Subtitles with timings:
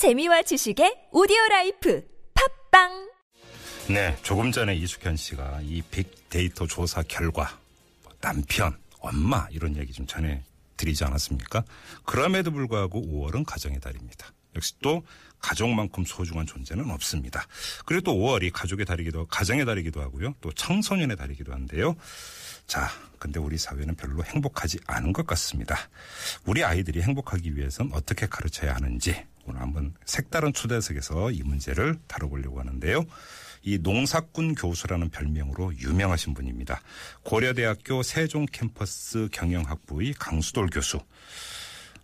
[0.00, 2.02] 재미와 지식의 오디오 life
[2.70, 3.10] 팟빵
[3.90, 7.60] 네, 조금 전에 이숙현 씨가 이 빅데이터 조사 결과
[8.02, 10.42] 뭐 남편, 엄마 이런 얘기 좀 전해
[10.78, 11.64] 드리지 않았습니까?
[12.06, 14.32] 그럼에도 불구하고 5월은 가정의 달입니다.
[14.56, 15.04] 역시 또
[15.40, 17.46] 가족만큼 소중한 존재는 없습니다.
[17.86, 20.34] 그리고 또 5월이 가족의 달이기도 가정의 달이기도 하고요.
[20.40, 21.96] 또 청소년의 달이기도 한데요.
[22.66, 22.88] 자,
[23.18, 25.76] 근데 우리 사회는 별로 행복하지 않은 것 같습니다.
[26.44, 33.04] 우리 아이들이 행복하기 위해선 어떻게 가르쳐야 하는지 오늘 한번 색다른 초대석에서 이 문제를 다뤄보려고 하는데요.
[33.62, 36.80] 이 농사꾼 교수라는 별명으로 유명하신 분입니다.
[37.24, 41.00] 고려대학교 세종 캠퍼스 경영학부의 강수돌 교수.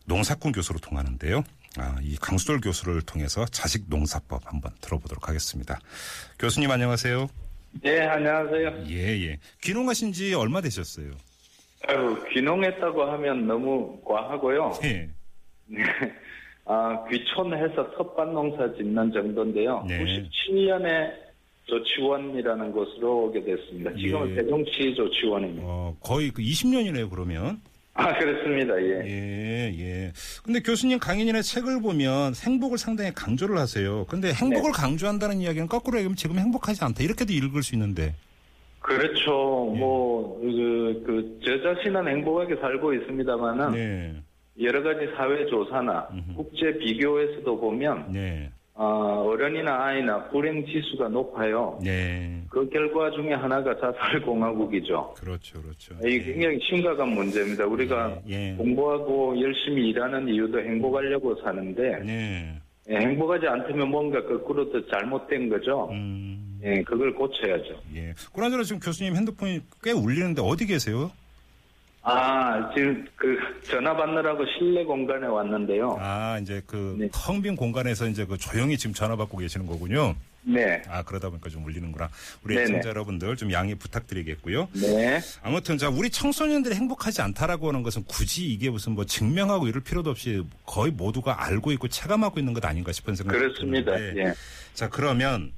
[0.05, 1.45] 농사꾼 교수로 통하는데요.
[1.79, 5.79] 아, 이 강수돌 교수를 통해서 자식 농사법 한번 들어보도록 하겠습니다.
[6.39, 7.29] 교수님 안녕하세요.
[7.83, 8.85] 네, 안녕하세요.
[8.89, 9.39] 예, 예.
[9.63, 11.11] 귀농하신 지 얼마 되셨어요?
[11.89, 14.79] 아유, 귀농했다고 하면 너무 과하고요.
[14.85, 15.09] 예.
[16.65, 19.85] 아, 귀촌해서 텃밭 농사 짓는 정도인데요.
[19.87, 20.03] 네.
[20.05, 21.13] 97년에
[21.67, 23.93] 조치원이라는 곳으로 오게 됐습니다.
[23.95, 24.35] 지금은 예.
[24.37, 25.63] 세종시 조치원입니다.
[25.67, 27.61] 어, 거의 그 20년이네요, 그러면.
[27.97, 28.81] 아, 그렇습니다.
[28.81, 29.03] 예.
[29.07, 30.13] 예, 예.
[30.45, 34.05] 근데 교수님 강연이나 책을 보면 행복을 상당히 강조를 하세요.
[34.07, 34.79] 근데 행복을 네.
[34.79, 37.03] 강조한다는 이야기는 거꾸로 얘기하면 지금 행복하지 않다.
[37.03, 38.15] 이렇게도 읽을 수 있는데.
[38.81, 39.73] 그렇죠.
[39.75, 39.79] 예.
[39.79, 44.15] 뭐, 그, 그, 저 자신은 행복하게 살고 있습니다만은 네.
[44.63, 46.09] 여러 가지 사회조사나.
[46.37, 48.51] 국제 비교에서도 보면, 네.
[48.79, 51.79] 어, 어른이나 아이나 불행 지수가 높아요.
[51.83, 52.43] 네.
[52.51, 55.15] 그 결과 중에 하나가 자살 공화국이죠.
[55.19, 55.95] 그렇죠, 그렇죠.
[56.07, 57.65] 이 굉장히 심각한 문제입니다.
[57.65, 58.51] 우리가 예.
[58.51, 58.55] 예.
[58.57, 62.61] 공부하고 열심히 일하는 이유도 행복하려고 사는데 네.
[62.91, 65.89] 예, 행복하지 않다면 뭔가 거꾸로 더 잘못된 거죠.
[65.91, 66.61] 음.
[66.63, 67.81] 예, 그걸 고쳐야죠.
[67.95, 68.13] 예.
[68.35, 71.11] 그나저나 지금 교수님 핸드폰이 꽤 울리는데 어디 계세요?
[72.09, 75.97] 아, 지금 그 전화 받느라고 실내 공간에 왔는데요.
[76.01, 77.09] 아, 이제 그 네.
[77.13, 80.15] 텅빈 공간에서 이제 그 조용히 지금 전화 받고 계시는 거군요.
[80.43, 82.09] 네, 아, 그러다 보니까 좀 울리는구나.
[82.45, 82.57] 우리.
[82.57, 84.69] 애청자 여러분들 좀 양해 부탁드리겠고요.
[84.75, 89.83] 네, 아무튼 자 우리 청소년들이 행복하지 않다라고 하는 것은 굳이 이게 무슨 뭐 증명하고 이럴
[89.83, 93.97] 필요도 없이 거의 모두가 알고 있고 체감하고 있는 것 아닌가 싶은 생각이 그렇습니다.
[93.97, 94.35] 드는데 예.
[94.75, 95.51] 자 그러면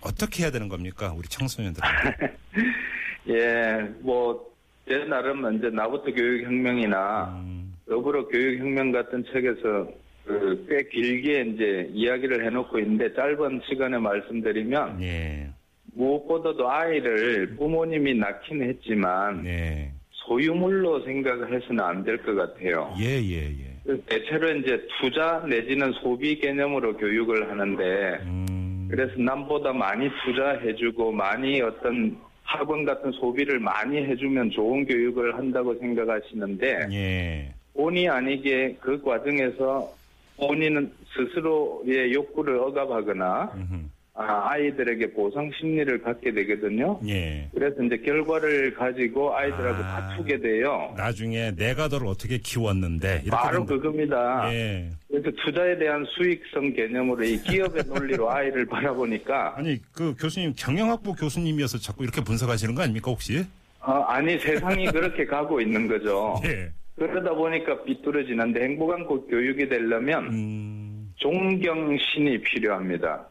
[0.00, 1.80] 어떻게 해야 되는 겁니까 우리 청소년들?
[3.28, 4.51] 예, 뭐,
[4.92, 9.88] 제 나름 이제 나부터 교육혁명이나 음, 더불어 교육혁명 같은 책에서
[10.26, 15.48] 그 꽤 길게 이제 이야기를 해놓고 있는데 짧은 시간에 말씀드리면 예,
[15.94, 22.94] 무엇보다도 아이를 부모님이 낳긴 했지만 네, 소유물로 생각을 해서는 안 될 것 같아요.
[23.00, 23.96] 예, 예, 예.
[24.06, 32.16] 대체로 이제 투자 내지는 소비 개념으로 교육을 하는데 음, 그래서 남보다 많이 투자해주고 많이 어떤
[32.52, 39.90] 학원 같은 소비를 많이 해주면 좋은 교육을 한다고 생각하시는데 예, 본의 아니게 그 과정에서
[40.36, 43.74] 본인은 스스로의 욕구를 억압하거나 음흠,
[44.14, 47.00] 아, 아이들에게 보상 심리를 갖게 되거든요.
[47.08, 47.48] 예.
[47.54, 50.08] 그래서 이제 결과를 가지고 아이들하고 아.
[50.10, 50.92] 다투게 돼요.
[50.98, 53.74] 나중에 내가 너를 어떻게 키웠는데 이렇게 바로 된다.
[53.74, 54.52] 그겁니다.
[54.52, 54.90] 예.
[55.08, 61.78] 그래서 투자에 대한 수익성 개념으로 이 기업의 논리로 아이를 바라보니까 아니 그 교수님 경영학부 교수님이어서
[61.78, 63.42] 자꾸 이렇게 분석하시는 거 아닙니까 혹시?
[63.80, 66.34] 어, 아니 세상이 그렇게 가고 있는 거죠.
[66.44, 66.70] 예.
[66.96, 73.26] 그러다 보니까 삐뚤어지는데 행복한 고- 교육이 되려면 음, 존경심이 필요합니다.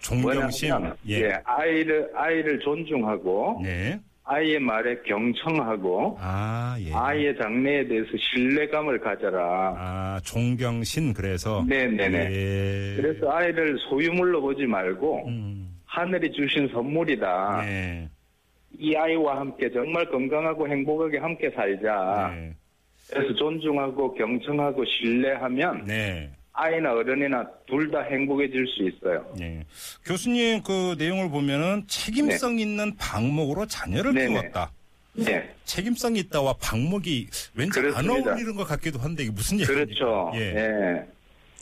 [0.00, 0.70] 존경심.
[0.70, 1.20] 뭐냐면, 예.
[1.22, 3.98] 예, 아이를 아이를 존중하고 네.
[4.24, 6.92] 아이의 말에 경청하고 아, 예.
[6.92, 9.74] 아이의 장래에 대해서 신뢰감을 가져라.
[9.76, 12.30] 아, 존경신 그래서 네네네.
[12.30, 12.96] 예.
[13.00, 15.80] 그래서 아이를 소유물로 보지 말고 음.
[15.86, 17.62] 하늘이 주신 선물이다.
[17.64, 18.08] 네.
[18.78, 22.32] 이 아이와 함께 정말 건강하고 행복하게 함께 살자.
[22.34, 22.54] 네.
[23.10, 26.30] 그래서 존중하고 경청하고 신뢰하면 네.
[26.60, 29.24] 아이나 어른이나 둘 다 행복해질 수 있어요.
[29.38, 29.64] 네.
[30.04, 34.28] 교수님 그 내용을 보면은 책임성 있는 방목으로 자녀를 네네.
[34.40, 34.72] 키웠다.
[35.14, 35.54] 네.
[35.64, 38.30] 책임성이 있다와 방목이 왠지 안 그렇습니다.
[38.30, 39.84] 어울리는 것 같기도 한데 이게 무슨 얘기입니까?
[39.86, 40.32] 그렇죠.
[40.34, 40.40] 예.
[40.56, 41.06] 예.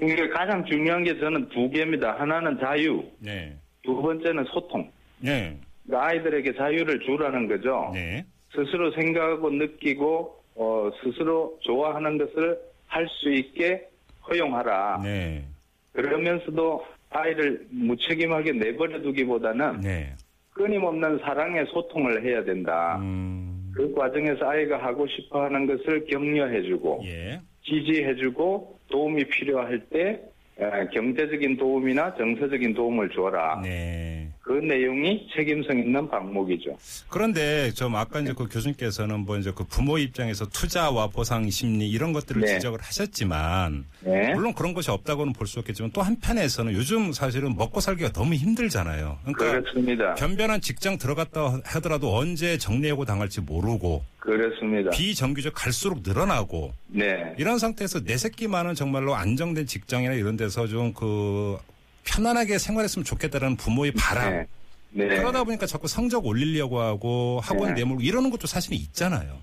[0.03, 2.19] 이게 가장 중요한 게 저는 두 개입니다.
[2.19, 3.55] 하나는 자유, 네.
[3.83, 4.91] 두 번째는 소통.
[5.19, 5.57] 네.
[5.87, 7.91] 그러니까 아이들에게 자유를 주라는 거죠.
[7.95, 8.25] 네.
[8.55, 13.87] 스스로 생각하고 느끼고 어, 스스로 좋아하는 것을 할 수 있게
[14.29, 15.01] 허용하라.
[15.03, 15.45] 네.
[15.93, 20.15] 그러면서도 아이를 무책임하게 내버려 두기보다는 네.
[20.53, 22.99] 끊임없는 사랑의 소통을 해야 된다.
[23.01, 23.73] 음.
[23.75, 27.41] 그 과정에서 아이가 하고 싶어 하는 것을 격려해주고 예.
[27.65, 30.23] 지지해주고 도움이 필요할 때
[30.59, 33.61] 에, 경제적인 도움이나 정서적인 도움을 줘라.
[33.63, 34.16] 네.
[34.47, 36.79] 그 내용이 책임성 있는 방목이죠.
[37.09, 42.13] 그런데 좀 아까 이제 그 교수님께서는 뭐 이제 그 부모 입장에서 투자와 보상 심리 이런
[42.13, 42.47] 것들을 네.
[42.55, 44.33] 지적을 하셨지만 네.
[44.35, 49.19] 물론 그런 것이 없다고는 볼 수 없겠지만 또 한편에서는 요즘 사실은 먹고 살기가 너무 힘들잖아요.
[49.23, 50.15] 그러니까 그렇습니다.
[50.15, 54.91] 변변한 직장 들어갔다 하더라도 언제 정리해고 당할지 모르고 그렇습니다.
[54.91, 57.35] 비정규직 갈수록 늘어나고 네.
[57.39, 61.59] 이런 상태에서 내 새끼만은 정말로 안정된 직장이나 이런 데서 좀그
[62.07, 64.31] 편안하게 생활했으면 좋겠다라는 부모의 바람.
[64.31, 64.47] 네.
[64.93, 65.09] 네.
[65.09, 67.81] 그러다 보니까 자꾸 성적 올리려고 하고 학원 네.
[67.83, 69.37] 내몰고 이러는 것도 사실은 있잖아요.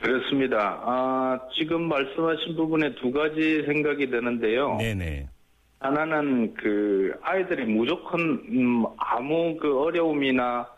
[0.00, 0.80] 그렇습니다.
[0.84, 4.76] 아, 지금 말씀하신 부분에 두 가지 생각이 드는데요.
[4.76, 5.26] 네네.
[5.80, 10.68] 하나는 그 아이들이 무조건 음, 아무 그 어려움이나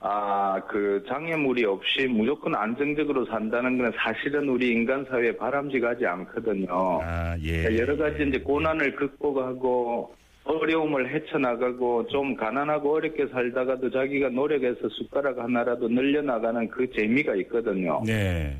[0.00, 7.00] 아, 그 장애물이 없이 무조건 안정적으로 산다는 건 사실은 우리 인간 사회에 바람직하지 않거든요.
[7.02, 7.62] 아, 예.
[7.62, 10.14] 그러니까 여러 가지 이제 고난을 극복하고
[10.48, 18.02] 어려움을 헤쳐나가고 좀 가난하고 어렵게 살다가도 자기가 노력해서 숟가락 하나라도 늘려나가는 그 재미가 있거든요.
[18.04, 18.56] 네.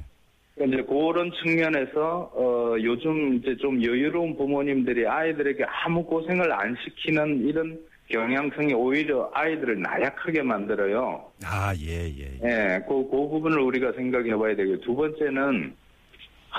[0.55, 7.47] 그러니까 이제 그런 측면에서 어 요즘 이제 좀 여유로운 부모님들이 아이들에게 아무 고생을 안 시키는
[7.47, 7.79] 이런
[8.11, 11.25] 경향성이 오히려 아이들을 나약하게 만들어요.
[11.45, 12.39] 아, 예, 예.
[12.43, 12.49] 예.
[12.49, 14.81] 예, 그, 그 부분을 우리가 생각해 봐야 되고요.
[14.81, 15.75] 두 번째는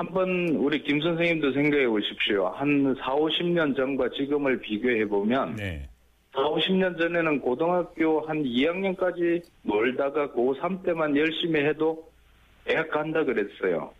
[0.04, 2.48] 한번 우리 김 선생님도 생각해 보십시오.
[2.56, 5.90] 한 4, 50년 전과 지금을 비교해 보면 네.
[6.34, 12.10] 4, 50년 전에는 고등학교 한 2학년까지 놀다가 고3 때만 열심히 해도
[12.64, 13.92] 대학 간다 그랬어요.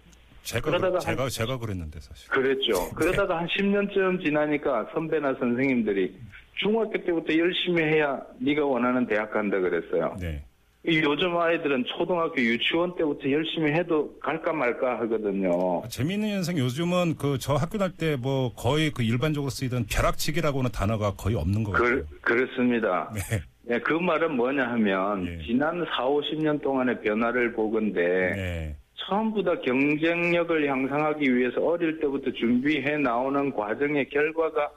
[0.44, 2.30] 제가 그러다가 그- 제가 제가 그랬는데 사실.
[2.30, 2.90] 그랬죠.
[2.96, 6.16] 그러다가 한 10년쯤 지나니까 선배나 선생님들이
[6.64, 10.16] 중학교 때부터 열심히 해야 네가 원하는 대학 간다 그랬어요.
[10.18, 10.46] 네.
[10.88, 15.84] 이 요즘 아이들은 초등학교 유치원 때부터 열심히 해도 갈까 말까 하거든요.
[15.90, 21.14] 재미있는 현상 요즘은 그 저 학교 다닐 때 뭐 거의 그 일반적으로 쓰이던 벼락치기라고는 단어가
[21.16, 22.04] 거의 없는 것 같아요.
[22.06, 23.12] 그, 그렇습니다.
[23.14, 23.42] 네.
[23.70, 25.46] 예, 그 말은 뭐냐 하면 예.
[25.46, 28.02] 지난 4, 50년 동안의 변화를 보건데
[28.36, 28.76] 네.
[29.08, 34.70] 전부 다 경쟁력을 향상하기 위해서 어릴 때부터 준비해 나오는 과정의 결과가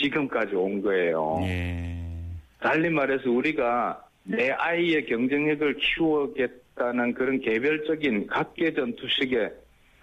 [0.00, 1.40] 지금까지 온 거예요.
[1.42, 1.96] 예.
[2.60, 9.50] 달리 말해서 우리가 내 아이의 경쟁력을 키우겠다는 그런 개별적인 각계 전 투식의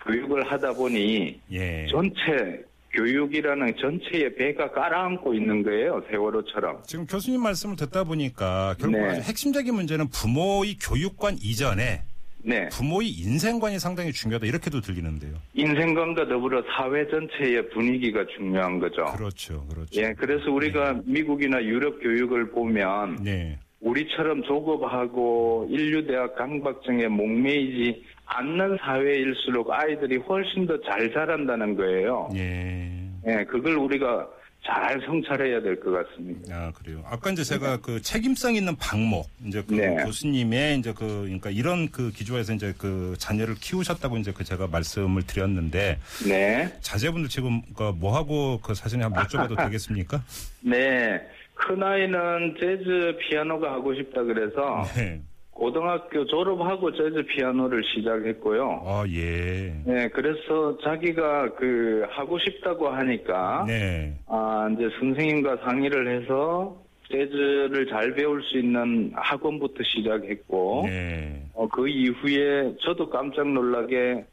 [0.04, 1.86] 교육을 하다 보니 예.
[1.90, 2.64] 전체
[2.94, 6.04] 교육이라는 전체의 배가 깔아앉고 있는 거예요.
[6.10, 6.84] 세월호처럼.
[6.86, 9.22] 지금 교수님 말씀을 듣다 보니까 결국 네.
[9.22, 12.04] 핵심적인 문제는 부모의 교육관 이전에
[12.48, 12.70] 네.
[12.70, 15.34] 부모의 인생관이 상당히 중요하다 이렇게도 들리는데요.
[15.56, 19.06] 인생관과 더불어 사회 전체의 분위기가 중요한 거죠.
[19.18, 20.02] 그렇죠, 그렇죠.
[20.02, 23.58] 예, 그래서 우리가 미국이나 유럽 교육을 보면 네,
[23.96, 32.30] 우리처럼 조급하고 인류대학 강박증에 목매이지 않는 사회일수록 아이들이 훨씬 더 잘 자란다는 거예요.
[32.36, 32.92] 예.
[33.28, 34.28] 예, 그걸 우리가
[34.66, 36.56] 잘 성찰해야 될 것 같습니다.
[36.56, 37.04] 아 그래요.
[37.06, 39.96] 아까 이제 제가 그 책임성 있는 방목 이제 그 네.
[40.04, 45.22] 교수님의 이제 그 그러니까 이런 그 기조에서 이제 그 자녀를 키우셨다고 이제 그 제가 말씀을
[45.28, 46.74] 드렸는데 네.
[46.82, 50.24] 자제분들 지금 그뭐 하고 그 사진에 한번 여쭤봐도 되겠습니까?
[50.62, 51.22] 네.
[51.56, 55.22] 큰아이는 재즈 피아노가 하고 싶다 그래서 네.
[55.52, 58.84] 고등학교 졸업하고 재즈 피아노를 시작했고요.
[58.86, 59.74] 아 예.
[59.86, 64.14] 네, 그래서 자기가 그 하고 싶다고 하니까 네.
[64.28, 66.78] 아, 이제 선생님과 상의를 해서
[67.10, 71.42] 재즈를 잘 배울 수 있는 학원부터 시작했고 네.
[71.54, 74.26] 어, 그 이후에 저도 깜짝 놀라게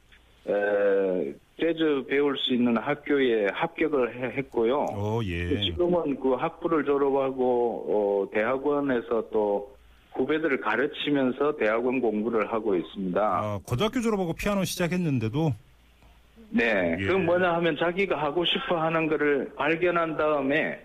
[0.49, 1.35] 에,
[1.67, 4.87] 재즈 배울 수 있는 학교에 합격을 해- 했고요.
[4.91, 5.61] 어 예.
[5.61, 7.87] 지금은 그 학부를 졸업하고
[8.26, 9.73] 어, 대학원에서 또
[10.14, 13.21] 후배들을 가르치면서 대학원 공부를 하고 있습니다.
[13.23, 15.54] 아, 고등학교 졸업하고 피아노 시작했는데도
[16.50, 17.07] 네, 예.
[17.07, 20.81] 그 뭐냐 하면 자기가 하고 싶어 하는 거를 발견한 다음에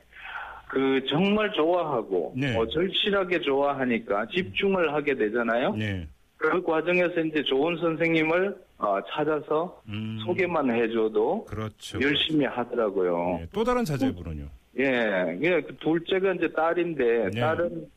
[0.67, 2.55] 그 정말 좋아하고 네.
[2.55, 5.73] 어, 절실하게 좋아하니까 집중을 하게 되잖아요.
[5.75, 6.07] 네.
[6.37, 11.99] 그 과정에서 이제 좋은 선생님을 어, 찾아서 음, 소개만 해줘도 그렇죠.
[12.01, 13.37] 열심히 하더라고요.
[13.39, 13.47] 네.
[13.51, 14.45] 또 다른 자제분은요.
[14.79, 17.39] 예, 예, 그 둘째가 이제 딸인데 네.
[17.39, 17.87] 딸은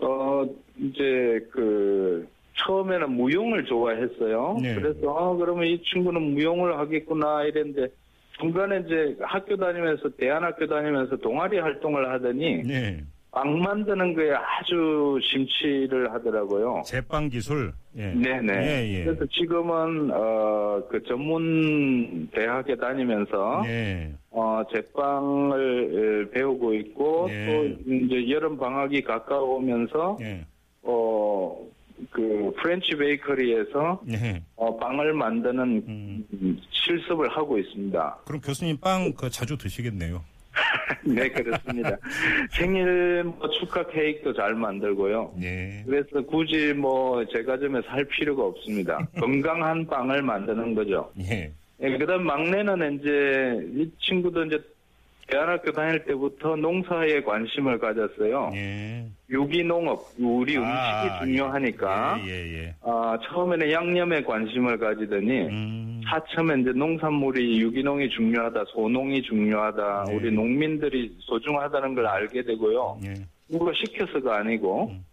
[0.00, 0.44] 어
[0.76, 4.58] 이제 그 처음에는 무용을 좋아했어요.
[4.60, 4.74] 네.
[4.74, 7.88] 그래서 아 그러면 이 친구는 무용을 하겠구나 이랬는데
[8.40, 13.04] 중간에 이제 학교 다니면서 대안학교 다니면서 동아리 활동을 하더니 네.
[13.38, 16.82] 빵 만드는 거에 아주 심취를 하더라고요.
[16.84, 17.72] 제빵 기술.
[17.96, 18.12] 예.
[18.12, 18.52] 네네.
[18.52, 19.04] 예, 예.
[19.04, 24.12] 그래서 지금은 어 그 전문 대학에 다니면서 네.
[24.30, 27.46] 어, 제빵을 에, 배우고 있고, 네.
[27.46, 30.44] 또, 이제 여름 방학이 가까워오면서, 예.
[30.82, 31.58] 어,
[32.10, 34.42] 그, French bakery에서, 네.
[34.56, 36.26] 어, 빵을 만드는 음.
[36.32, 38.18] 음, 실습을 하고 있습니다.
[38.24, 40.22] 그럼 교수님 빵 그 자주 드시겠네요.
[41.04, 41.96] 네, 그렇습니다.
[42.50, 45.34] 생일 뭐 축하 케이크도 잘 만들고요.
[45.42, 45.82] 예.
[45.86, 48.98] 그래서 굳이 뭐 제과점에 살 필요가 없습니다.
[49.18, 51.10] 건강한 빵을 만드는 거죠.
[51.20, 51.52] 예.
[51.80, 54.60] 예, 그다음 막내는 이제 이 친구도 이제
[55.28, 58.50] 대안학교 다닐 때부터 농사에 관심을 가졌어요.
[58.54, 59.06] 예.
[59.28, 62.74] 유기농업, 우리 음식이 아, 중요하니까 예, 예, 예.
[62.80, 66.00] 아, 처음에는 양념에 관심을 가지더니 음.
[66.08, 70.14] 차츰에 이제 농산물이 유기농이 중요하다, 소농이 중요하다, 네.
[70.14, 73.00] 우리 농민들이 소중하다는 걸 알게 되고요.
[73.04, 73.14] 예.
[73.50, 75.04] 누가 시켜서가 아니고, 음.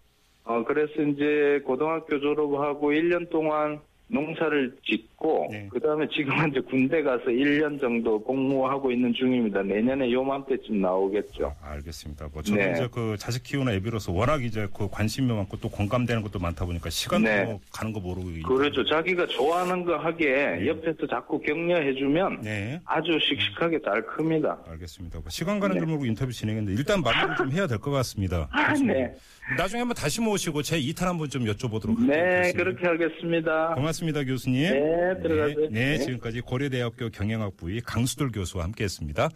[0.45, 5.67] 어, 그래서 이제 고등학교 졸업하고 1년 동안 농사를 짓고, 네.
[5.71, 9.63] 그 다음에 지금은 이제 군대 가서 1년 정도 복무하고 있는 중입니다.
[9.63, 11.55] 내년에 요맘때쯤 나오겠죠.
[11.63, 12.29] 알겠습니다.
[12.31, 12.71] 뭐 저는 네.
[12.73, 16.89] 이제 그 자식 키우는 애비로서 워낙 이제 그 관심이 많고 또 공감되는 것도 많다 보니까
[16.89, 17.59] 시간도 네.
[17.71, 18.85] 가는 거 모르고 그렇죠.
[18.85, 20.67] 자기가 좋아하는 거 하기에 네.
[20.67, 22.79] 옆에서 자꾸 격려해 주면 네.
[22.85, 24.59] 아주 씩씩하게 잘 큽니다.
[24.67, 25.19] 알겠습니다.
[25.19, 25.79] 뭐 시간 가는 네.
[25.79, 28.47] 줄 모르고 인터뷰 진행했는데 일단 마무리 좀 해야 될 것 같습니다.
[28.53, 29.13] 아, 네.
[29.57, 32.63] 나중에 한번 다시 모시고 제 2탄 한번 좀 여쭤보도록 네, 하겠습니다.
[32.63, 33.73] 그렇게 하겠습니다.
[33.75, 33.94] 고맙습니다,
[34.25, 34.71] 교수님.
[34.71, 35.59] 네, 들어가세요.
[35.61, 35.97] 네, 네, 네.
[35.99, 39.29] 지금까지 고려대학교 경영학부의 강수돌 교수와 함께했습니다.